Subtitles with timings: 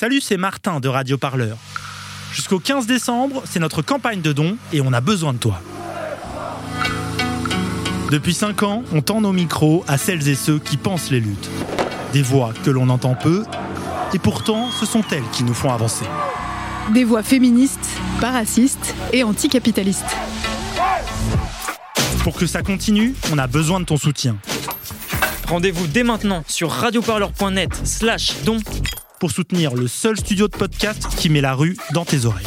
[0.00, 1.56] Salut, c'est Martin de Radio Parleur.
[2.32, 5.60] Jusqu'au 15 décembre, c'est notre campagne de dons et on a besoin de toi.
[8.08, 11.50] Depuis 5 ans, on tend nos micros à celles et ceux qui pensent les luttes.
[12.12, 13.42] Des voix que l'on entend peu,
[14.14, 16.04] et pourtant ce sont elles qui nous font avancer.
[16.94, 17.90] Des voix féministes,
[18.20, 20.16] pas racistes et anticapitalistes.
[22.22, 24.36] Pour que ça continue, on a besoin de ton soutien.
[25.48, 28.58] Rendez-vous dès maintenant sur radioparleur.net slash don
[29.18, 32.46] pour soutenir le seul studio de podcast qui met la rue dans tes oreilles.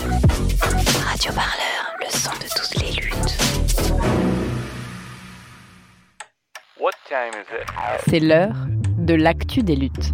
[1.06, 3.38] Radioparleur, le son de toutes les luttes.
[8.10, 8.56] C'est l'heure
[8.98, 10.14] de l'actu des luttes.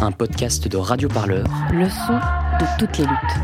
[0.00, 1.46] Un podcast de Radio Parleur.
[1.72, 2.18] Le son
[2.58, 3.38] de toutes les luttes.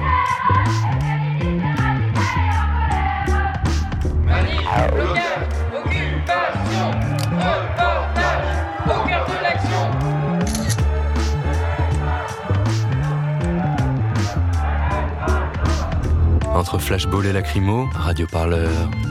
[16.64, 18.70] Entre flashball et lacrymo, Radio Parleur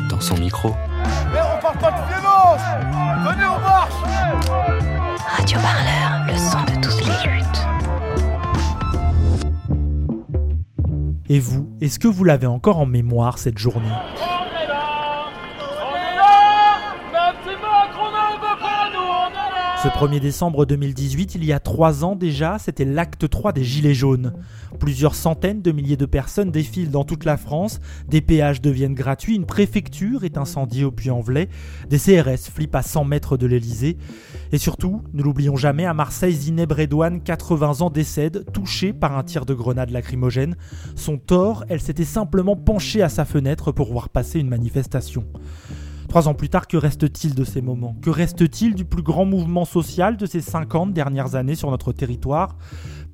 [0.09, 0.69] dans son micro.
[1.31, 2.61] Mais on parle pas de violence
[3.27, 3.93] Venez, on marche
[5.37, 7.67] Radioparleur, le son de toutes les luttes.
[11.29, 13.85] Et vous, est-ce que vous l'avez encore en mémoire cette journée?
[19.83, 23.93] Ce 1er décembre 2018, il y a trois ans déjà, c'était l'acte 3 des Gilets
[23.93, 24.31] jaunes.
[24.79, 29.35] Plusieurs centaines de milliers de personnes défilent dans toute la France, des péages deviennent gratuits,
[29.35, 31.49] une préfecture est incendiée au Puy-en-Velay,
[31.89, 33.97] des CRS flippent à 100 mètres de l'Elysée.
[34.53, 39.23] Et surtout, ne l'oublions jamais, à Marseille, Zineb Redouane, 80 ans, décède, touchée par un
[39.23, 40.55] tir de grenade lacrymogène.
[40.95, 45.25] Son tort, elle s'était simplement penchée à sa fenêtre pour voir passer une manifestation.
[46.13, 47.95] Trois ans plus tard, que reste-t-il de ces moments?
[48.03, 52.55] Que reste-t-il du plus grand mouvement social de ces 50 dernières années sur notre territoire?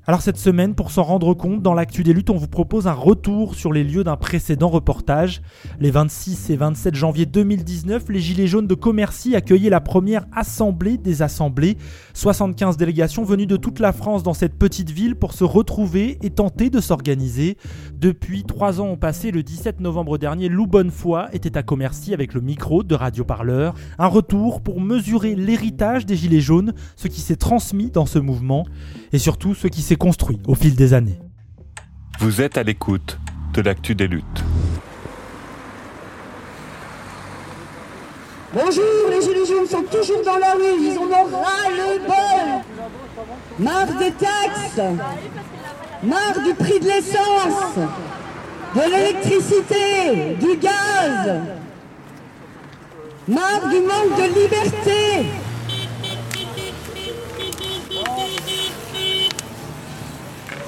[0.09, 2.93] Alors cette semaine, pour s'en rendre compte, dans l'actu des luttes, on vous propose un
[2.93, 5.43] retour sur les lieux d'un précédent reportage.
[5.79, 10.97] Les 26 et 27 janvier 2019, les Gilets jaunes de Commercy accueillaient la première assemblée
[10.97, 11.77] des assemblées.
[12.15, 16.31] 75 délégations venues de toute la France dans cette petite ville pour se retrouver et
[16.31, 17.55] tenter de s'organiser.
[17.93, 22.33] Depuis trois ans ont passé, le 17 novembre dernier, Lou Bonnefoy était à Commercy avec
[22.33, 23.75] le micro de Radio Parleur.
[23.99, 28.65] Un retour pour mesurer l'héritage des Gilets jaunes, ce qui s'est transmis dans ce mouvement
[29.11, 31.19] et surtout ce qui s'est construit au fil des années.
[32.19, 33.17] Vous êtes à l'écoute
[33.53, 34.43] de l'actu des luttes.
[38.53, 42.63] Bonjour, les Gilets jaunes sont toujours dans la rue, ils en ont ras le bol.
[43.59, 44.81] Marre des taxes,
[46.03, 47.77] marre du prix de l'essence,
[48.75, 51.41] de l'électricité, du gaz,
[53.27, 55.29] marre du manque de liberté.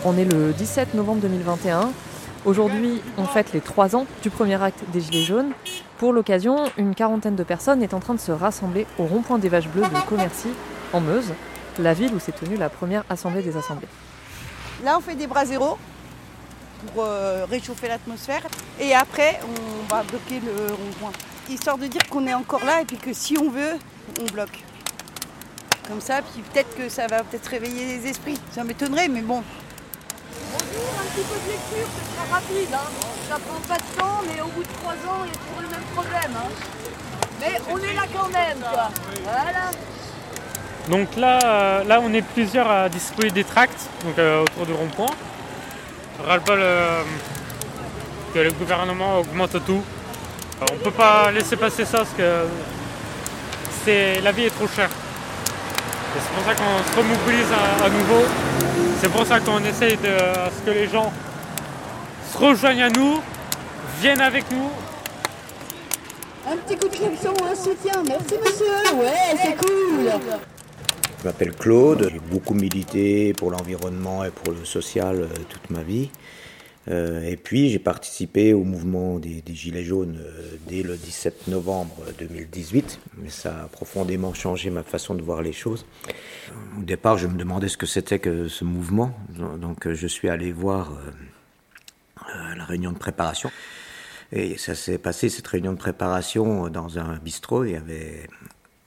[0.03, 1.91] On est le 17 novembre 2021.
[2.45, 5.51] Aujourd'hui, on fête les trois ans du premier acte des Gilets jaunes.
[5.99, 9.47] Pour l'occasion, une quarantaine de personnes est en train de se rassembler au rond-point des
[9.47, 10.47] Vaches Bleues de Commercy,
[10.91, 11.31] en Meuse,
[11.77, 13.87] la ville où s'est tenue la première assemblée des assemblées.
[14.83, 15.77] Là, on fait des bras zéro
[16.95, 18.41] pour euh, réchauffer l'atmosphère.
[18.79, 21.11] Et après, on va bloquer le rond-point.
[21.47, 23.77] Histoire de dire qu'on est encore là et puis que si on veut,
[24.19, 24.63] on bloque.
[25.87, 28.39] Comme ça, puis peut-être que ça va peut-être réveiller les esprits.
[28.51, 29.43] Ça m'étonnerait, mais bon,
[30.53, 32.73] Bonjour, un petit peu de lecture, ce sera rapide.
[32.73, 32.89] Hein.
[33.29, 35.61] Ça prend pas de temps, mais au bout de trois ans, il y a toujours
[35.61, 36.33] le même problème.
[36.35, 36.49] Hein.
[37.39, 38.89] Mais on est là quand même, quoi.
[39.23, 39.71] Voilà.
[40.89, 44.73] Donc là, euh, là, on est plusieurs à distribuer des tracts donc, euh, autour du
[44.73, 45.15] rond-point.
[46.25, 47.03] Ras-le-bol euh,
[48.33, 49.83] que le gouvernement augmente tout.
[50.61, 52.45] On peut pas laisser passer ça parce que
[53.85, 54.89] c'est, la vie est trop chère.
[54.89, 57.47] Et c'est pour ça qu'on se remobilise
[57.83, 58.25] à nouveau.
[59.01, 60.17] C'est pour ça qu'on essaye de
[60.57, 61.11] ce que les gens
[62.31, 63.19] se rejoignent à nous,
[63.99, 64.69] viennent avec nous.
[66.49, 68.03] Un petit coup de klaxon, un soutien.
[68.07, 68.95] Merci monsieur.
[68.95, 70.11] Ouais, c'est cool.
[71.19, 75.83] Je m'appelle Claude, j'ai beaucoup milité pour l'environnement et pour le social euh, toute ma
[75.83, 76.09] vie.
[76.87, 81.95] Euh, et puis j'ai participé au mouvement des, Gilets jaunes euh, dès le 17 novembre
[82.17, 82.99] 2018.
[83.17, 85.85] Mais ça a profondément changé ma façon de voir les choses.
[86.79, 89.13] Au départ, je me demandais ce que c'était que ce mouvement.
[89.59, 93.51] Donc je suis allé voir euh, la réunion de préparation.
[94.31, 97.65] Et ça s'est passé, cette réunion de préparation, dans un bistrot.
[97.65, 98.27] Il y avait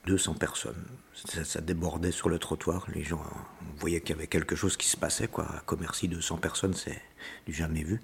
[0.05, 0.85] 200 personnes.
[1.13, 2.85] Ça, débordait sur le trottoir.
[2.93, 3.21] Les gens,
[3.61, 5.27] on voyait qu'il y avait quelque chose qui se passait.
[5.27, 5.45] Quoi.
[5.45, 7.01] À Commercy, 200 personnes, c'est
[7.45, 8.01] du jamais vu.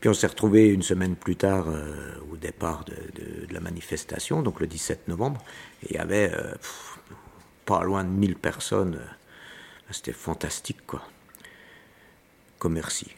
[0.00, 2.94] Puis on s'est retrouvé une semaine plus tard euh, au départ de,
[3.50, 5.40] la manifestation, donc le 17 novembre.
[5.82, 6.54] Et il y avait euh,
[7.64, 9.00] pas loin de 1000 personnes.
[9.90, 11.02] C'était fantastique, quoi.
[12.58, 13.08] Commercy.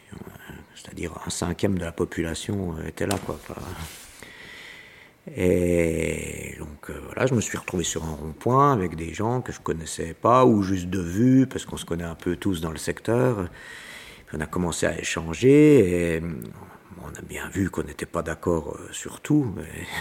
[0.75, 3.39] C'est-à-dire un cinquième de la population était là, quoi.
[5.35, 9.51] Et donc euh, voilà, je me suis retrouvé sur un rond-point avec des gens que
[9.51, 12.71] je connaissais pas ou juste de vue parce qu'on se connaît un peu tous dans
[12.71, 13.47] le secteur.
[14.33, 16.21] on a commencé à échanger et
[17.03, 19.53] on a bien vu qu'on n'était pas d'accord euh, sur tout,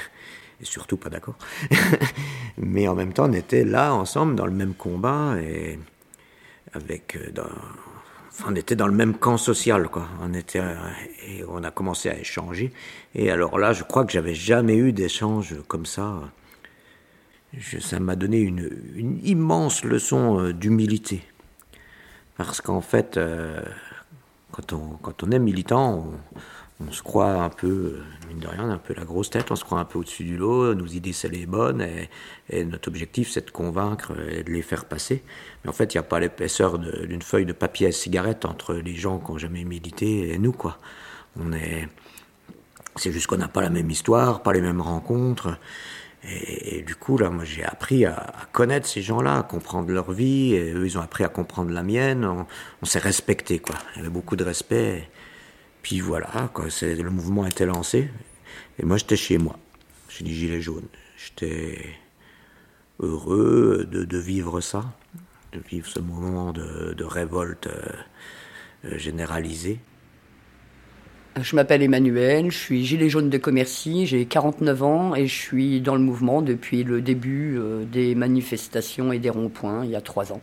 [0.60, 1.36] et surtout pas d'accord.
[2.56, 5.78] mais en même temps, on était là ensemble dans le même combat et
[6.72, 7.30] avec euh,
[8.46, 10.08] on était dans le même camp social, quoi.
[10.22, 10.62] On était
[11.26, 12.72] et on a commencé à échanger.
[13.14, 16.20] Et alors là, je crois que j'avais jamais eu d'échange comme ça.
[17.80, 21.22] ça m'a donné une, immense leçon euh, d'humilité,
[22.36, 23.60] parce qu'en fait, euh,
[24.52, 26.38] quand on quand on est militant, on
[26.90, 29.64] se croit un peu, euh, mine de rien, un peu la grosse tête, on se
[29.64, 31.86] croit un peu au-dessus du lot, nos idées, c'est les bonnes,
[32.48, 35.22] et, notre objectif, c'est de convaincre et de les faire passer.
[35.62, 38.74] Mais en fait, il n'y a pas l'épaisseur d'une feuille de papier à cigarette entre
[38.74, 40.78] les gens qui n'ont jamais milité et nous, quoi.
[41.38, 41.88] On est.
[42.96, 45.56] C'est juste qu'on n'a pas la même histoire, pas les mêmes rencontres.
[46.24, 50.54] Et, du coup, là, moi, j'ai appris à, connaître ces gens-là, à comprendre leur vie,
[50.54, 52.24] et eux, ils ont appris à comprendre la mienne.
[52.24, 52.46] On,
[52.82, 53.76] on s'est respecté, quoi.
[53.94, 55.08] Il y avait beaucoup de respect.
[55.82, 56.50] Puis voilà,
[56.82, 58.10] le mouvement était lancé.
[58.78, 59.58] Et moi, j'étais chez moi,
[60.08, 60.88] chez les Gilets jaunes.
[61.16, 61.78] J'étais
[63.00, 64.84] heureux de, vivre ça,
[65.52, 69.80] de vivre ce moment de, révolte euh, généralisée.
[71.40, 75.80] Je m'appelle Emmanuel, je suis gilet jaune de Commercy, j'ai 49 ans et je suis
[75.80, 80.00] dans le mouvement depuis le début euh, des manifestations et des ronds-points il y a
[80.00, 80.40] trois ans.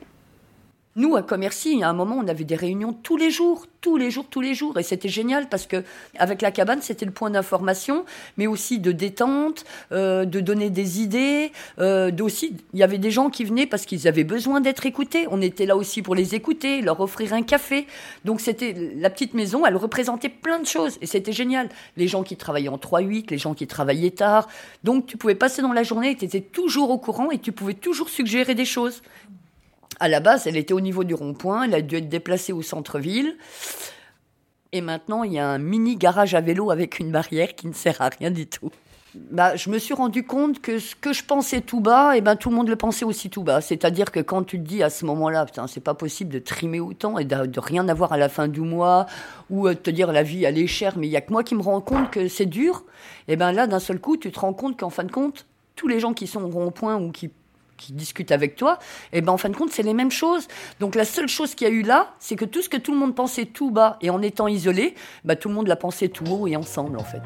[0.97, 4.09] Nous, à Commercy, a un moment, on avait des réunions tous les jours, tous les
[4.09, 4.79] jours, tous les jours.
[4.79, 5.83] Et c'était génial parce que
[6.17, 8.03] avec la cabane, c'était le point d'information,
[8.37, 11.51] mais aussi de détente, euh, de donner des idées.
[11.77, 12.09] Euh,
[12.41, 15.27] il y avait des gens qui venaient parce qu'ils avaient besoin d'être écoutés.
[15.29, 17.85] On était là aussi pour les écouter, leur offrir un café.
[18.25, 20.97] Donc c'était la petite maison, elle représentait plein de choses.
[21.01, 21.69] Et c'était génial.
[21.95, 24.47] Les gens qui travaillaient en 3-8, les gens qui travaillaient tard.
[24.83, 27.75] Donc tu pouvais passer dans la journée, tu étais toujours au courant et tu pouvais
[27.75, 29.03] toujours suggérer des choses.
[29.99, 32.61] À la base, elle était au niveau du rond-point, elle a dû être déplacée au
[32.61, 33.35] centre-ville.
[34.71, 37.73] Et maintenant, il y a un mini garage à vélo avec une barrière qui ne
[37.73, 38.69] sert à rien du tout.
[39.15, 42.21] Bah, je me suis rendu compte que ce que je pensais tout bas, et eh
[42.21, 43.61] ben tout le monde le pensait aussi tout bas.
[43.61, 46.79] C'est-à-dire que quand tu te dis à ce moment-là, putain, c'est pas possible de trimer
[46.79, 49.07] autant et de, rien avoir à la fin du mois,
[49.49, 51.31] ou euh, de te dire la vie elle est chère, mais il y a que
[51.31, 52.83] moi qui me rends compte que c'est dur.
[53.27, 55.45] Et eh ben là, d'un seul coup, tu te rends compte qu'en fin de compte,
[55.75, 57.29] tous les gens qui sont au rond-point ou qui
[57.77, 58.79] qui discutent avec toi,
[59.13, 60.47] et eh ben en fin de compte, c'est les mêmes choses.
[60.79, 62.91] Donc la seule chose qu'il y a eu là, c'est que tout ce que tout
[62.91, 66.09] le monde pensait tout bas et en étant isolé, bah, tout le monde l'a pensé
[66.09, 67.21] tout haut et ensemble en fait.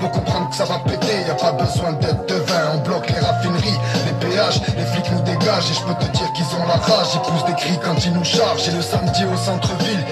[0.00, 3.20] Pour comprendre que ça va péter, y a pas besoin d'être devin, on bloque les
[3.20, 6.74] raffineries, les péages, les flics nous dégagent et je peux te dire qu'ils ont la
[6.74, 10.04] rage, ils poussent des cris quand ils nous chargent, et le samedi au centre-ville,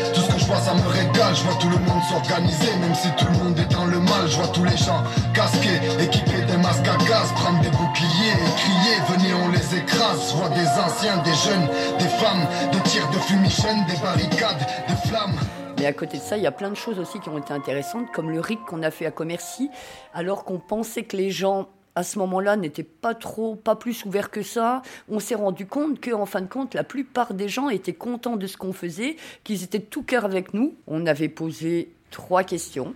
[0.51, 3.59] vois ça me régale, je vois tout le monde s'organiser, même si tout le monde
[3.59, 5.03] est dans le mal, je vois tous les gens
[5.33, 10.31] casqués, équipés des masques à gaz, prendre des boucliers et crier, venez on les écrase,
[10.31, 11.69] je vois des anciens, des jeunes,
[11.99, 15.39] des femmes, des tirs de fumigène, des barricades, des flammes.
[15.79, 17.53] Mais à côté de ça, il y a plein de choses aussi qui ont été
[17.55, 19.71] intéressantes, comme le RIC qu'on a fait à Commercy,
[20.13, 21.69] alors qu'on pensait que les gens
[22.01, 24.81] à ce moment-là n'étaient pas trop, pas plus ouverts que ça.
[25.11, 28.47] On s'est rendu compte qu'en fin de compte, la plupart des gens étaient contents de
[28.47, 30.75] ce qu'on faisait, qu'ils étaient tout cœur avec nous.
[30.87, 32.95] On avait posé trois questions.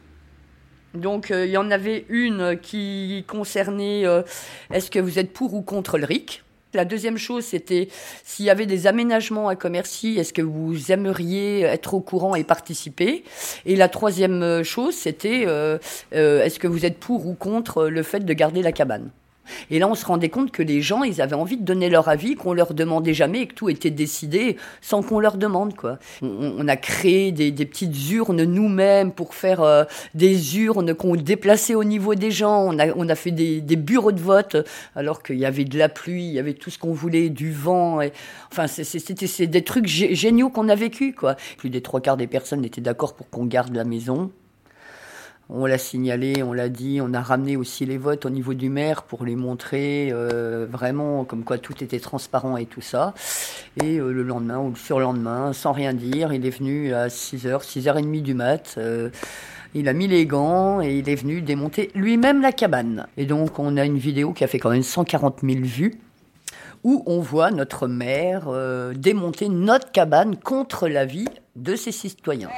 [0.94, 4.22] Donc euh, il y en avait une qui concernait euh,
[4.72, 6.43] est-ce que vous êtes pour ou contre le RIC
[6.74, 7.88] la deuxième chose, c'était
[8.24, 12.44] s'il y avait des aménagements à Commercy, est-ce que vous aimeriez être au courant et
[12.44, 13.24] participer?
[13.66, 15.78] Et la troisième euh, chose, c'était euh,
[16.14, 19.10] euh, est-ce que vous êtes pour ou contre le fait de garder la cabane?
[19.70, 22.08] Et là, on se rendait compte que les gens, ils avaient envie de donner leur
[22.08, 25.98] avis, qu'on leur demandait jamais et que tout était décidé sans qu'on leur demande, quoi.
[26.22, 29.84] On, a créé des, petites urnes nous-mêmes pour faire euh,
[30.14, 32.64] des urnes qu'on déplaçait au niveau des gens.
[32.66, 34.56] On a, on a fait des, bureaux de vote
[34.94, 37.52] alors qu'il y avait de la pluie, il y avait tout ce qu'on voulait, du
[37.52, 38.00] vent.
[38.00, 38.12] Et,
[38.50, 41.36] enfin, c'était des trucs géniaux qu'on a vécu, quoi.
[41.58, 44.30] Plus des trois quarts des personnes étaient d'accord pour qu'on garde la maison.
[45.50, 48.70] On l'a signalé, on l'a dit, on a ramené aussi les votes au niveau du
[48.70, 53.12] maire pour les montrer euh, vraiment comme quoi tout était transparent et tout ça.
[53.82, 57.62] Et euh, le lendemain ou le surlendemain, sans rien dire, il est venu à 6h,
[57.62, 58.76] 6h30 du mat.
[58.78, 59.10] Euh,
[59.74, 63.06] il a mis les gants et il est venu démonter lui-même la cabane.
[63.18, 66.00] Et donc on a une vidéo qui a fait quand même 140 000 vues
[66.84, 68.50] où on voit notre maire
[68.94, 72.50] démonter notre cabane contre l'avis de ses citoyens.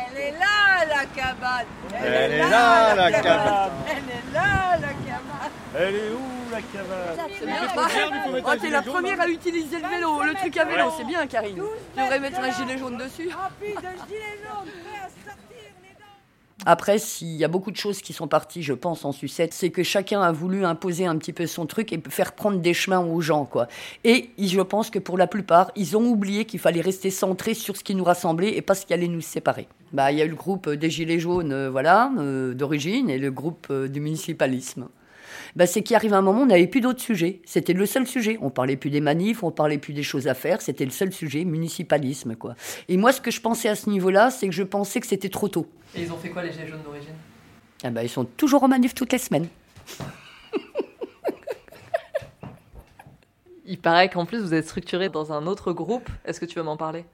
[1.26, 1.66] Cabane.
[1.92, 3.70] Elle, est là, la cabane.
[3.88, 5.50] Elle est là la cabane.
[5.78, 8.42] Elle est où la cavale C'est.
[8.44, 11.62] Oh, t'es la première à utiliser le vélo, le truc à vélo, c'est bien Karine.
[11.94, 13.30] Tu devrais mettre un gilet jaune dessus.
[16.64, 19.70] Après, s'il y a beaucoup de choses qui sont parties, je pense, en sucette, c'est
[19.70, 23.00] que chacun a voulu imposer un petit peu son truc et faire prendre des chemins
[23.00, 23.68] aux gens, quoi.
[24.04, 27.76] Et je pense que pour la plupart, ils ont oublié qu'il fallait rester centré sur
[27.76, 29.68] ce qui nous rassemblait et pas ce qui allait nous séparer.
[29.92, 33.18] Bah, il y a eu le groupe des Gilets jaunes, euh, voilà, euh, d'origine, et
[33.18, 34.88] le groupe euh, du municipalisme.
[35.56, 37.40] Bah, c'est qu'il arrive un moment, on n'avait plus d'autres sujets.
[37.46, 38.38] C'était le seul sujet.
[38.42, 40.60] On parlait plus des manifs, on parlait plus des choses à faire.
[40.60, 42.54] C'était le seul sujet, municipalisme, quoi.
[42.88, 45.30] Et moi, ce que je pensais à ce niveau-là, c'est que je pensais que c'était
[45.30, 45.66] trop tôt.
[45.94, 47.14] Et ils ont fait quoi les Gilets jaunes d'origine?
[47.82, 49.48] Ah bah, ils sont toujours en manif toutes les semaines.
[53.64, 56.08] Il paraît qu'en plus vous êtes structuré dans un autre groupe.
[56.24, 57.04] Est-ce que tu veux m'en parler?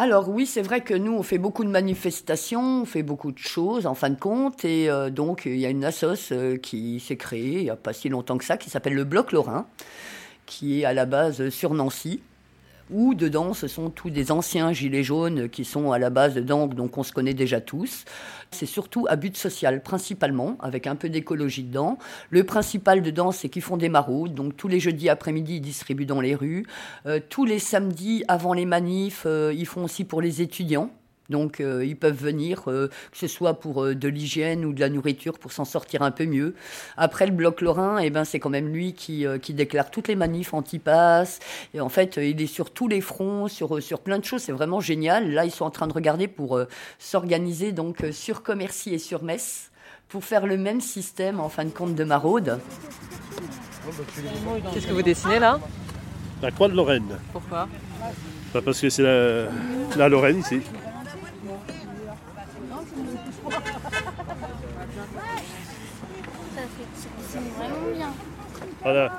[0.00, 3.38] Alors oui, c'est vrai que nous, on fait beaucoup de manifestations, on fait beaucoup de
[3.38, 4.64] choses en fin de compte.
[4.64, 7.74] Et euh, donc, il y a une assoce euh, qui s'est créée il n'y a
[7.74, 9.66] pas si longtemps que ça, qui s'appelle le Bloc Lorrain,
[10.46, 12.20] qui est à la base sur Nancy
[12.90, 16.66] où dedans ce sont tous des anciens gilets jaunes qui sont à la base dedans,
[16.66, 18.04] donc on se connaît déjà tous.
[18.50, 21.98] C'est surtout à but social, principalement, avec un peu d'écologie dedans.
[22.30, 26.06] Le principal dedans, c'est qu'ils font des maraudes, donc tous les jeudis après-midi, ils distribuent
[26.06, 26.64] dans les rues.
[27.06, 30.90] Euh, tous les samedis, avant les manifs, euh, ils font aussi pour les étudiants.
[31.28, 34.80] Donc euh, ils peuvent venir, euh, que ce soit pour euh, de l'hygiène ou de
[34.80, 36.54] la nourriture, pour s'en sortir un peu mieux.
[36.96, 40.08] Après le bloc Lorrain, eh ben, c'est quand même lui qui, euh, qui déclare toutes
[40.08, 41.40] les manifs anti-pass.
[41.74, 44.24] Et en fait, euh, il est sur tous les fronts, sur, euh, sur plein de
[44.24, 44.42] choses.
[44.42, 45.32] C'est vraiment génial.
[45.32, 46.66] Là, ils sont en train de regarder pour euh,
[46.98, 49.70] s'organiser donc euh, sur Commercy et sur Metz
[50.08, 52.58] pour faire le même système en fin de compte de maraude.
[54.72, 55.60] Qu'est-ce que vous dessinez là?
[56.40, 57.18] La croix de Lorraine.
[57.32, 57.68] Pourquoi?
[58.54, 59.48] Bah, parce que c'est la,
[59.96, 60.60] la Lorraine ici.
[67.28, 68.10] C'est vraiment bien.
[68.92, 69.12] Voilà.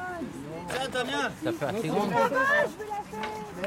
[1.43, 2.09] Ça fait assez grande.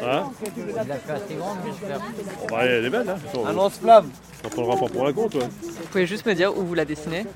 [0.02, 1.98] Hein Il fait assez grande, j'espère.
[1.98, 3.16] Bon, bah, elle est belle, hein.
[3.46, 4.10] Un lance-flamme.
[4.44, 5.48] On prendra pas pour la compte, ouais.
[5.62, 7.26] Vous pouvez juste me dire où vous la dessinez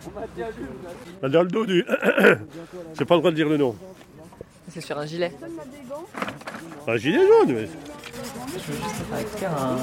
[1.22, 1.84] Bah, Dans le dos du.
[2.98, 3.76] J'ai pas le droit de dire le nom.
[4.72, 5.32] C'est sur un gilet.
[6.88, 7.68] Un gilet jaune, mais.
[8.52, 9.76] Je veux juste te faire écouter un.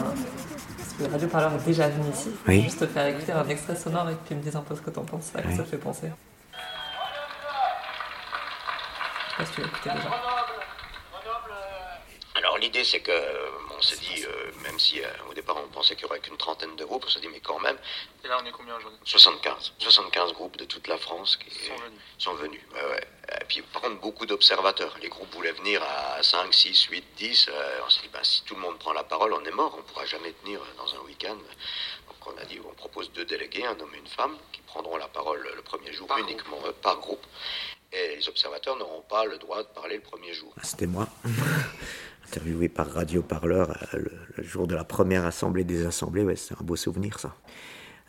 [0.77, 2.29] Parce que Radio Parleur est déjà venu ici.
[2.45, 2.57] Je Oui.
[2.57, 4.75] veux juste te faire écouter un extrait sonore et que tu me dises un peu
[4.75, 5.31] ce que t'en penses.
[5.35, 5.57] À quoi Oui.
[5.57, 6.07] ça te fait penser
[9.33, 10.09] sais pas si tu l'as écouté déjà.
[12.35, 15.67] Alors l'idée c'est que euh, on s'est dit, euh, même si euh, au départ on
[15.67, 17.77] pensait qu'il y aurait qu'une trentaine de groupes, on s'est dit mais quand même.
[18.23, 18.99] Et là, on est combien aujourd'hui?
[19.05, 19.73] 75.
[19.77, 21.99] 75 groupes de toute la France qui sont venus.
[22.17, 23.07] Sont venus, ouais, ouais.
[23.39, 24.95] Et puis par contre beaucoup d'observateurs.
[25.01, 27.49] Les groupes voulaient venir à 5, 6, 8, 10.
[27.49, 29.73] Euh, on s'est dit bah, si tout le monde prend la parole, on est mort,
[29.75, 31.35] on ne pourra jamais tenir dans un week-end.
[31.35, 34.97] Donc on a dit on propose deux délégués, un homme et une femme, qui prendront
[34.97, 37.25] la parole le premier jour uniquement euh, par groupe.
[37.93, 40.53] Et les observateurs n'auront pas le droit de parler le premier jour.
[40.63, 41.07] C'était moi,
[42.25, 43.99] interviewé par Radio Parleur euh,
[44.37, 46.23] le, jour de la première assemblée des assemblées.
[46.23, 47.35] Ouais, c'est un beau souvenir, ça.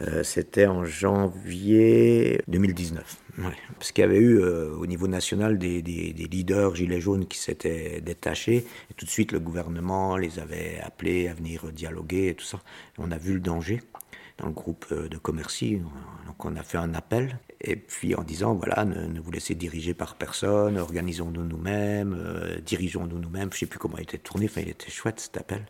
[0.00, 3.16] Euh, C'était en janvier 2019.
[3.38, 3.44] Ouais.
[3.78, 8.00] Parce qu'il y avait eu euh, au niveau national des, leaders gilets jaunes qui s'étaient
[8.00, 8.64] détachés.
[8.90, 12.60] Et tout de suite, le gouvernement les avait appelés à venir dialoguer et tout ça.
[12.98, 13.82] On a vu le danger
[14.38, 15.80] dans le groupe euh, de commercy.
[16.26, 17.38] Donc on a fait un appel.
[17.60, 22.60] Et puis en disant, voilà, ne, ne vous laissez diriger par personne, organisons-nous nous-mêmes, euh,
[22.60, 23.52] dirigeons-nous nous-mêmes.
[23.52, 25.64] Je sais plus comment il était tourné, enfin il était chouette cet appel.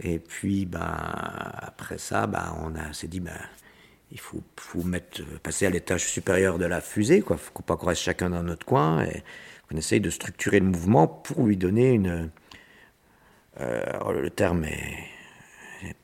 [0.00, 3.38] Et puis, ben, après ça, ben, on s'est dit, ben,
[4.12, 7.38] il faut, faut mettre, passer à l'étage supérieur de la fusée, quoi.
[7.38, 9.22] Faut pas qu'on reste chacun dans notre coin et
[9.68, 12.30] qu'on essaye de structurer le mouvement pour lui donner une,
[13.60, 14.98] euh, alors, le terme est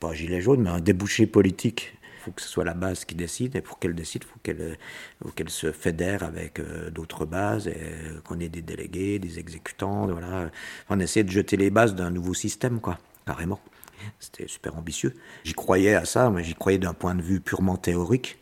[0.01, 1.95] pas gilet jaune, mais un débouché politique.
[2.19, 5.31] Il faut que ce soit la base qui décide, et pour qu'elle décide, il faut
[5.35, 10.07] qu'elle se fédère avec euh, d'autres bases, et euh, qu'on ait des délégués, des exécutants,
[10.07, 10.51] voilà.
[10.89, 13.61] On essaie de jeter les bases d'un nouveau système, quoi, carrément.
[14.21, 15.15] C'était super ambitieux.
[15.45, 18.39] J'y croyais à ça, mais j'y croyais d'un point de vue purement théorique.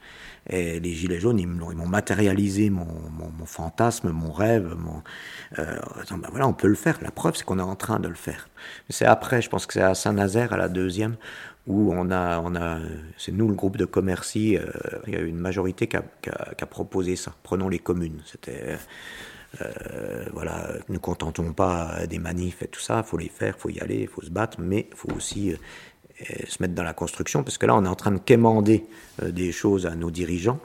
[0.49, 4.75] Et les Gilets jaunes, ils m'ont matérialisé mon, mon, fantasme, mon rêve.
[4.77, 5.03] Mon,
[5.59, 5.77] euh,
[6.11, 6.99] ben voilà, on peut le faire.
[7.03, 8.49] La preuve, c'est qu'on est en train de le faire.
[8.89, 11.17] C'est après, je pense que c'est à Saint-Nazaire, à la deuxième,
[11.67, 12.79] où on a, on a,
[13.17, 14.65] c'est nous le groupe de commercy, euh,
[15.07, 17.35] il y a eu une majorité qui a, proposé ça.
[17.43, 18.21] Prenons les communes.
[18.25, 18.79] C'était,
[19.61, 23.61] euh, voilà, ne contentons pas des manifs et tout ça, il faut les faire, il
[23.61, 25.57] faut y aller, il faut se battre, mais il faut aussi euh, euh,
[26.47, 28.85] se mettre dans la construction, parce que là, on est en train de quémander
[29.23, 30.61] euh, des choses à nos dirigeants.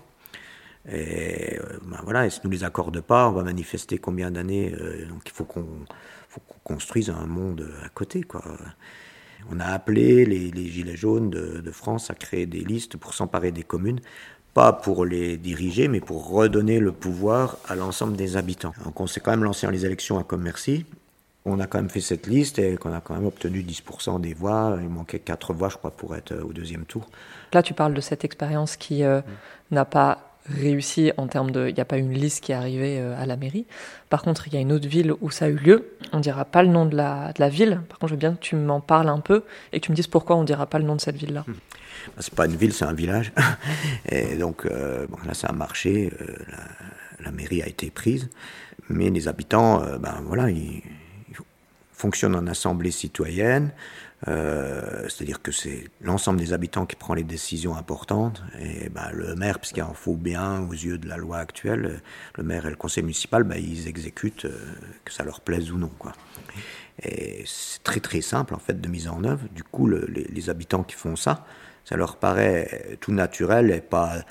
[0.91, 4.73] Et euh, ben voilà, et si nous les accorde pas, on va manifester combien d'années
[4.79, 5.65] euh, Donc il faut qu'on
[6.63, 8.43] construise un monde à côté, quoi.
[9.51, 13.13] On a appelé les, les Gilets jaunes de, de France à créer des listes pour
[13.13, 13.99] s'emparer des communes,
[14.55, 18.73] pas pour les diriger, mais pour redonner le pouvoir à l'ensemble des habitants.
[18.83, 20.85] Donc on s'est quand même lancé dans les élections à Commercy.
[21.45, 24.33] On a quand même fait cette liste et qu'on a quand même obtenu 10% des
[24.33, 24.77] voix.
[24.81, 27.07] Il manquait 4 voix, je crois, pour être au deuxième tour.
[27.53, 29.21] Là, tu parles de cette expérience qui euh,
[29.69, 31.69] n'a pas réussi en termes de.
[31.69, 33.65] Il n'y a pas une liste qui est arrivée euh, à la mairie.
[34.09, 35.91] Par contre, il y a une autre ville où ça a eu lieu.
[36.13, 37.81] On ne dira pas le nom de la, de la ville.
[37.89, 39.95] Par contre, je veux bien que tu m'en parles un peu et que tu me
[39.95, 41.43] dises pourquoi on ne dira pas le nom de cette ville-là.
[41.47, 41.53] Hmm.
[42.19, 43.31] C'est pas une ville, c'est un village.
[44.09, 46.11] Et donc, euh, bon, là, ça a marché.
[46.21, 48.29] Euh, la, la, mairie a été prise.
[48.89, 50.83] Mais les habitants, euh, ben voilà, ils,
[51.95, 53.71] ils, fonctionnent en assemblée citoyenne.
[54.27, 58.41] Euh, c'est-à-dire que c'est l'ensemble des habitants qui prend les décisions importantes.
[58.59, 62.01] Et ben, le maire, puisqu'il en faut bien aux yeux de la loi actuelle,
[62.35, 64.57] le maire et le conseil municipal, ben, ils exécutent, euh,
[65.03, 65.91] que ça leur plaise ou non.
[67.03, 69.47] Et c'est très très simple en fait de mise en œuvre.
[69.53, 71.45] Du coup, le, les, les, habitants qui font ça,
[71.83, 74.23] ça leur paraît tout naturel et pas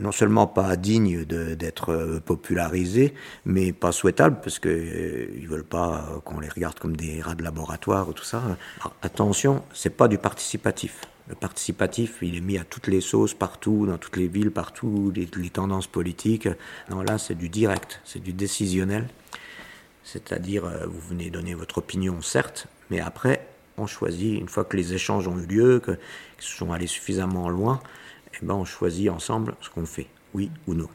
[0.00, 3.14] non seulement pas digne d'être popularisé,
[3.44, 7.34] mais pas souhaitable parce que euh, ils veulent pas qu'on les regarde comme des rats
[7.34, 8.42] de laboratoire ou tout ça.
[8.80, 11.02] Alors, attention, c'est pas du participatif.
[11.28, 15.12] Le participatif, il est mis à toutes les sauces, partout, dans toutes les villes, partout,
[15.14, 16.48] les, les tendances politiques.
[16.90, 19.06] Non, là, c'est du direct, c'est du décisionnel.
[20.02, 24.92] C'est-à-dire, vous venez donner votre opinion, certes, mais après, on choisit, une fois que les
[24.92, 25.98] échanges ont eu lieu, qu'ils
[26.38, 27.80] sont allés suffisamment loin,
[28.34, 30.88] eh ben, on choisit ensemble ce qu'on fait, oui ou non.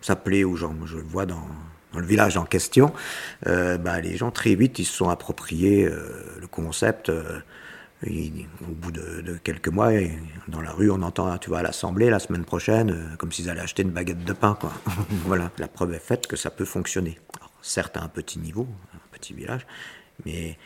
[0.00, 1.46] Ça plaît aux gens, je le vois dans,
[1.94, 2.92] le village en question,
[3.46, 7.08] euh, ben, les gens très vite ils se sont appropriés euh, le concept.
[7.08, 7.40] Euh,
[8.02, 9.90] au bout de, quelques mois,
[10.48, 13.60] dans la rue, on entend tu vas à l'assemblée la semaine prochaine, comme s'ils allaient
[13.60, 14.56] acheter une baguette de pain.
[14.58, 14.72] Quoi.
[15.26, 17.18] voilà, la preuve est faite que ça peut fonctionner.
[17.60, 19.66] Certes à un petit niveau, un petit village,
[20.24, 20.56] mais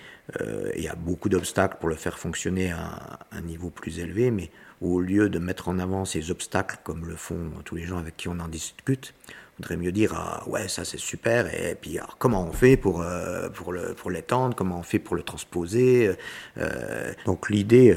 [0.77, 4.53] il y a beaucoup d'obstacles pour le faire fonctionner à un niveau plus élevé, mais
[4.85, 8.17] au lieu de mettre en avant ces obstacles comme le font tous les gens avec
[8.17, 11.99] qui on en discute, on voudrait mieux dire ah, ouais ça c'est super et puis
[12.19, 16.15] comment on fait pour euh, pour pour l'étendre, comment on fait pour le transposer.
[16.59, 17.97] Euh, donc l'idée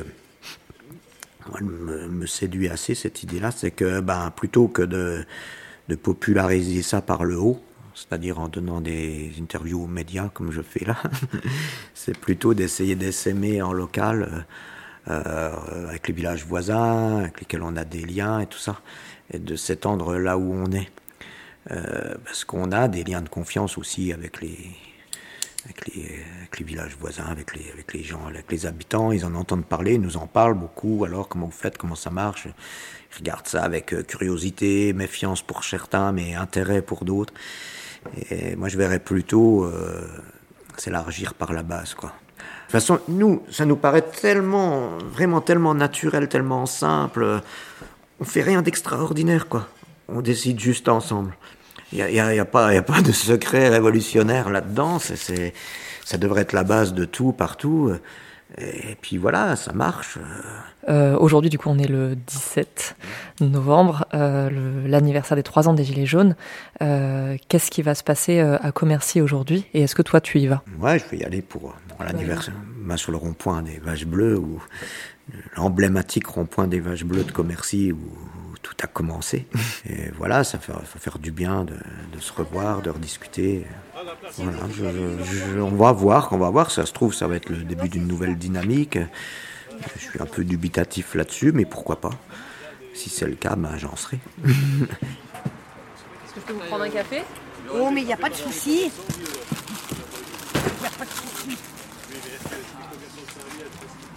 [1.49, 5.25] moi, me, séduit assez cette idée-là, c'est que ben plutôt que de
[5.89, 7.61] de populariser ça par le haut,
[7.95, 10.97] c'est-à-dire en donnant des interviews aux médias comme je fais là,
[11.93, 14.41] c'est plutôt d'essayer d'essaimer en local euh,
[15.07, 18.81] avec les villages voisins, avec lesquels on a des liens et tout ça,
[19.31, 20.89] et de s'étendre là où on est.
[21.71, 24.57] Euh, parce qu'on a des liens de confiance aussi avec les,
[25.65, 29.11] avec les, avec les villages voisins, avec les, avec les gens, avec les habitants.
[29.11, 31.03] Ils en entendent parler, ils nous en parlent beaucoup.
[31.03, 32.47] Alors, comment vous faites, comment ça marche?
[32.47, 37.33] Ils regardent ça avec euh, curiosité, méfiance pour certains, mais intérêt pour d'autres.
[38.29, 40.07] Et moi, je verrais plutôt euh,
[40.77, 42.13] s'élargir par la base, quoi.
[42.37, 47.41] De toute façon, nous, ça nous paraît tellement, vraiment tellement naturel, tellement simple.
[48.19, 49.67] On fait rien d'extraordinaire, quoi.
[50.07, 51.33] On décide juste ensemble.
[51.91, 54.99] Il n'y a, y a, pas, a pas de secret révolutionnaire là-dedans.
[54.99, 57.91] Ça devrait être la base de tout, partout.
[58.57, 60.17] Et puis voilà, ça marche.
[60.87, 62.95] Euh, Aujourd'hui, du coup, on est le 17
[63.41, 66.35] novembre, euh, l'anniversaire des 3 ans des Gilets jaunes.
[66.81, 69.65] Euh, Qu'est-ce qui va se passer euh, à Commercy aujourd'hui?
[69.73, 70.63] Et est-ce que toi, tu y vas?
[70.79, 72.53] Ouais, je vais y aller pour, pour l'anniversaire.
[72.87, 72.97] Ouais.
[72.97, 74.61] sur le rond-point des Vaches Bleues, ou
[75.57, 77.99] l'emblématique rond-point des Vaches Bleues de Commercy, où
[78.67, 79.47] tout a commencé.
[79.89, 81.75] Et voilà, ça va faire du bien de,
[82.13, 83.65] de se revoir, de rediscuter.
[84.37, 84.83] Voilà, je,
[85.23, 86.71] je, on va voir, on va voir.
[86.71, 88.99] Ça se trouve, ça va être le début d'une nouvelle dynamique.
[89.95, 92.11] Je suis un peu dubitatif là-dessus, mais pourquoi pas
[92.93, 94.19] Si c'est le cas, ben, j'en serai.
[94.45, 94.51] Est-ce
[96.33, 97.23] que je peux vous prendre un café?
[97.73, 98.91] Oh, mais il n'y a pas de souci.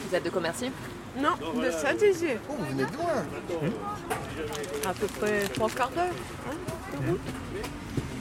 [0.09, 0.71] Vous êtes de Commercy?
[1.19, 2.39] Non, de Saint-Dizier.
[2.49, 4.10] Oh, vous venez de loin mmh.
[4.91, 6.11] À peu près trois quarts d'heure
[6.51, 6.55] hein,
[7.01, 7.21] de route.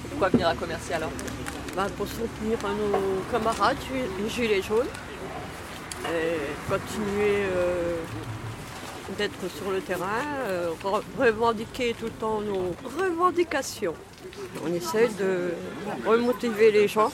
[0.08, 1.10] Pourquoi venir à Commercy alors
[1.76, 4.86] bah, Pour soutenir nos camarades, les Gilets jaunes.
[6.06, 7.96] Et continuer euh,
[9.18, 10.70] d'être sur le terrain, euh,
[11.18, 13.96] revendiquer tout le temps nos revendications.
[14.64, 15.54] On essaie de
[16.06, 17.12] remotiver les gens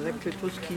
[0.00, 0.76] avec tout ce qui,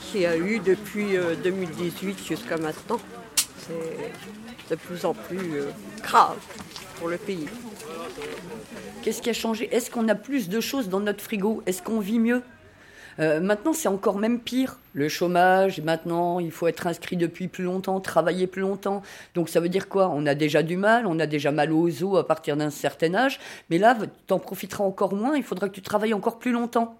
[0.00, 2.98] qui a eu depuis euh, 2018 jusqu'à maintenant.
[3.36, 4.12] C'est
[4.70, 5.70] de plus en plus euh,
[6.02, 6.38] grave
[6.98, 7.46] pour le pays.
[9.02, 9.68] Qu'est-ce qui a changé?
[9.74, 11.62] Est-ce qu'on a plus de choses dans notre frigo?
[11.66, 12.42] Est-ce qu'on vit mieux?
[13.18, 14.78] Euh, maintenant, c'est encore même pire.
[14.92, 19.02] Le chômage, maintenant, il faut être inscrit depuis plus longtemps, travailler plus longtemps.
[19.34, 20.08] Donc ça veut dire quoi?
[20.14, 23.14] On a déjà du mal, on a déjà mal aux os à partir d'un certain
[23.14, 23.40] âge.
[23.68, 26.96] Mais là, tu en profiteras encore moins, il faudra que tu travailles encore plus longtemps.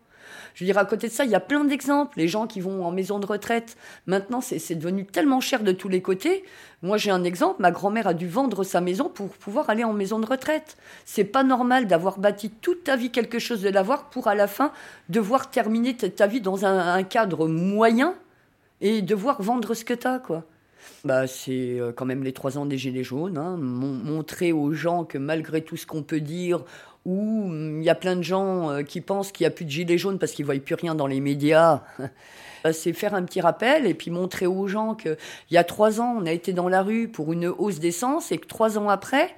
[0.55, 2.19] Je veux dire, à côté de ça, il y a plein d'exemples.
[2.19, 5.89] Les gens qui vont en maison de retraite, maintenant, c'est devenu tellement cher de tous
[5.89, 6.45] les côtés.
[6.83, 7.61] Moi, j'ai un exemple.
[7.61, 10.77] Ma grand-mère a dû vendre sa maison pour pouvoir aller en maison de retraite.
[11.05, 14.47] C'est pas normal d'avoir bâti toute ta vie quelque chose de l'avoir pour à la
[14.47, 14.73] fin
[15.09, 18.15] devoir terminer ta vie dans un, cadre moyen
[18.81, 20.45] et devoir vendre ce que tu as, quoi.
[21.05, 23.57] Bah, c'est euh, quand même les trois ans des Gilets jaunes, hein.
[23.57, 26.63] montrer aux gens que malgré tout ce qu'on peut dire,
[27.05, 29.65] où hum, il y a plein de gens euh, qui pensent qu'il n'y a plus
[29.65, 31.83] de Gilets jaunes parce qu'ils ne voient plus rien dans les médias,
[32.65, 35.17] bah, c'est faire un petit rappel et puis montrer aux gens qu'il
[35.51, 38.39] y a trois ans, on a été dans la rue pour une hausse d'essence et
[38.39, 39.35] que trois ans après,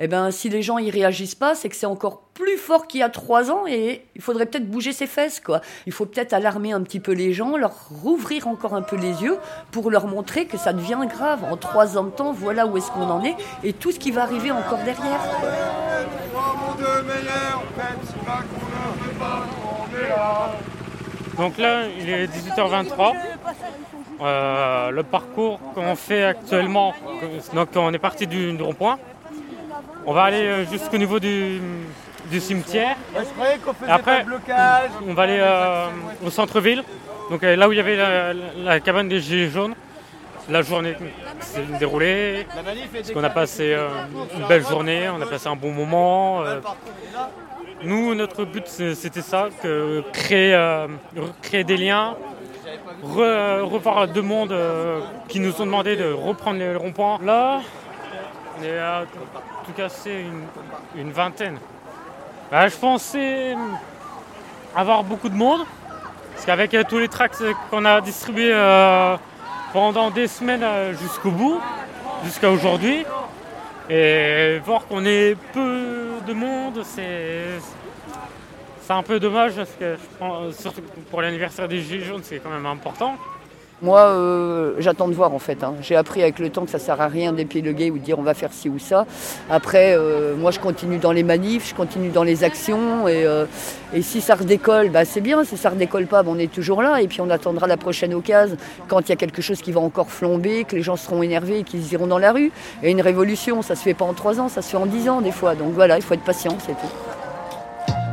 [0.00, 3.00] eh ben, si les gens y réagissent pas, c'est que c'est encore plus fort qu'il
[3.00, 5.60] y a trois ans et il faudrait peut-être bouger ses fesses, quoi.
[5.86, 9.22] Il faut peut-être alarmer un petit peu les gens, leur rouvrir encore un peu les
[9.22, 9.38] yeux
[9.72, 11.42] pour leur montrer que ça devient grave.
[11.50, 14.12] En trois ans de temps, voilà où est-ce qu'on en est et tout ce qui
[14.12, 15.20] va arriver encore derrière.
[21.36, 23.14] Donc là, il est 18h23.
[24.20, 26.92] Euh, le parcours qu'on fait actuellement,
[27.54, 28.98] donc on est parti du rond-point.
[30.06, 31.60] On va aller euh, jusqu'au niveau du,
[32.40, 32.96] cimetière.
[33.86, 34.26] Après,
[35.06, 35.86] on va aller euh,
[36.26, 36.82] au centre-ville,
[37.30, 37.96] donc là où il y avait
[38.56, 39.74] la, cabane des Gilets jaunes.
[40.48, 40.96] La journée
[41.40, 42.46] s'est déroulée,
[42.92, 43.76] parce qu'on a passé
[44.36, 46.42] une belle journée, on a passé un bon moment.
[47.82, 50.56] Nous, notre but, c'était ça, que créer,
[51.42, 52.16] créer des liens,
[53.02, 54.56] revoir deux mondes
[55.28, 57.18] qui nous ont demandé de reprendre les ronds-points.
[57.24, 57.60] Là,
[58.58, 59.04] on est à
[59.64, 60.24] tout casser
[60.96, 61.58] une, vingtaine.
[62.50, 63.54] Bah, je pensais
[64.74, 65.60] avoir beaucoup de monde,
[66.32, 67.36] parce qu'avec euh, tous les tracks
[67.70, 69.16] qu'on a distribués euh,
[69.72, 71.60] pendant des semaines euh, jusqu'au bout,
[72.24, 73.04] jusqu'à aujourd'hui,
[73.90, 77.60] et voir qu'on est peu de monde, c'est
[78.90, 79.96] un peu dommage parce que
[80.52, 83.16] surtout pour l'anniversaire des Gilets jaunes, c'est quand même important.
[83.80, 85.62] Moi, euh, j'attends de voir en fait.
[85.62, 85.74] Hein.
[85.82, 88.22] J'ai appris avec le temps que ça sert à rien d'épiloguer ou de dire on
[88.22, 89.06] va faire ci ou ça.
[89.48, 93.06] Après, euh, moi, je continue dans les manifs, je continue dans les actions.
[93.06, 93.46] Et, euh,
[94.02, 95.44] si ça redécolle, bah, c'est bien.
[95.44, 97.00] Si ça redécolle pas, bah, on est toujours là.
[97.00, 98.56] Et puis on attendra la prochaine occasion
[98.88, 101.60] quand il y a quelque chose qui va encore flamber, que les gens seront énervés
[101.60, 102.50] et qu'ils iront dans la rue.
[102.82, 105.08] Et une révolution, ça se fait pas en trois ans, ça se fait en dix
[105.08, 105.54] ans des fois.
[105.54, 106.92] Donc voilà, il faut être patient, c'est tout.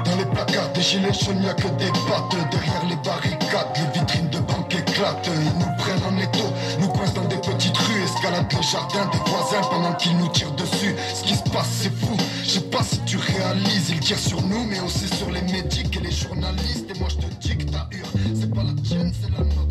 [0.06, 3.35] Dans les placards des gilets jaunes, il n'y a que des pattes derrière les barricades,
[8.62, 10.96] jardins des voisins pendant qu'ils nous tirent dessus.
[11.13, 12.15] Ce qui se passe, c'est fou.
[12.44, 15.96] Je sais pas si tu réalises, ils tirent sur nous, mais aussi sur les médics
[15.96, 16.89] et les journalistes.
[16.94, 19.64] Et moi je te dis que ta hure, c'est pas la tienne, c'est la nôtre.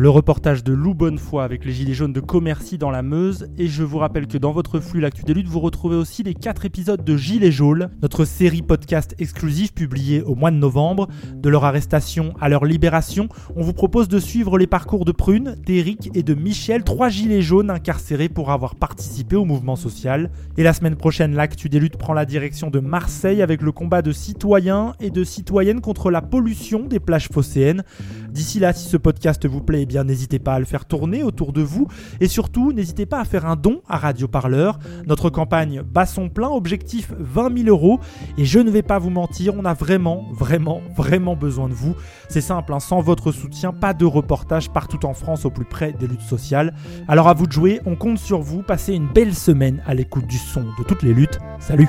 [0.00, 3.48] Le reportage de Lou Bonnefoy avec les Gilets jaunes de Commercy dans la Meuse.
[3.58, 6.32] Et je vous rappelle que dans votre flux L'actu des luttes, vous retrouvez aussi les
[6.32, 11.08] 4 épisodes de Gilets jaunes, notre série podcast exclusive publiée au mois de novembre.
[11.34, 15.56] De leur arrestation à leur libération, on vous propose de suivre les parcours de Prune,
[15.66, 20.30] d'Éric et de Michel, trois Gilets jaunes incarcérés pour avoir participé au mouvement social.
[20.56, 24.00] Et la semaine prochaine, L'Actu des luttes prend la direction de Marseille avec le combat
[24.00, 27.82] de citoyens et de citoyennes contre la pollution des plages phocéennes.
[28.30, 31.52] D'ici là, si ce podcast vous plaît, bien n'hésitez pas à le faire tourner autour
[31.52, 31.88] de vous
[32.20, 34.78] et surtout n'hésitez pas à faire un don à Radio Parleur.
[35.06, 38.00] Notre campagne bat son plein, objectif 20 000 euros
[38.38, 41.94] et je ne vais pas vous mentir, on a vraiment, vraiment, vraiment besoin de vous.
[42.28, 45.92] C'est simple, hein, sans votre soutien, pas de reportage partout en France au plus près
[45.92, 46.74] des luttes sociales.
[47.08, 50.26] Alors à vous de jouer, on compte sur vous, passez une belle semaine à l'écoute
[50.26, 51.38] du son de toutes les luttes.
[51.58, 51.88] Salut